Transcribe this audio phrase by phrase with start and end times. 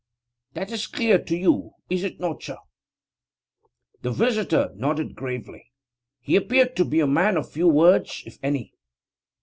[0.53, 2.57] That is clear to you, is it not, sir?'
[4.01, 5.67] The visitor nodded gravely.
[6.21, 8.73] He appeared to be a man of few words, if any.